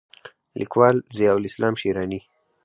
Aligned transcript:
لیکوال: 0.59 0.95
ضیاءالاسلام 1.17 1.73
شېراني 1.81 2.19